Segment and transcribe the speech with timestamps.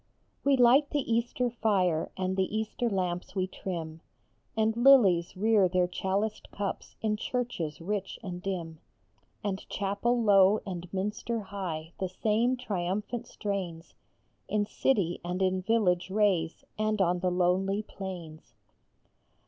[0.43, 4.01] jjE light the Easter fire, and the Easter lamps we trim,
[4.57, 8.79] And lilies rear their chaliced cups in churches rich and dim,
[9.43, 13.93] And chapel low and Minster high the same triumphant strains
[14.47, 18.55] In city and in village raise, and on the lonely plains.